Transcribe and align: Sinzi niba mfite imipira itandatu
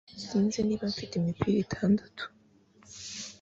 Sinzi 0.25 0.59
niba 0.63 0.85
mfite 0.93 1.13
imipira 1.17 1.57
itandatu 1.65 2.23